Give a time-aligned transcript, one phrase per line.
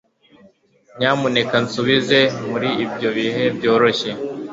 [0.97, 2.19] nyamuneka, nsubize
[2.49, 4.11] muri ibyo bihe byoroshye